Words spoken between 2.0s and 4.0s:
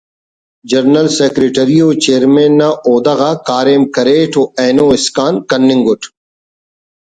چیئرمین نا عہدہ غا کاریم